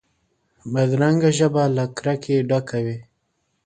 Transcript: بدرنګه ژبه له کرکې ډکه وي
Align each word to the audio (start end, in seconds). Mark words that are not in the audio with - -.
بدرنګه 0.73 1.29
ژبه 1.37 1.63
له 1.77 1.85
کرکې 1.97 2.35
ډکه 2.49 2.79
وي 2.85 2.97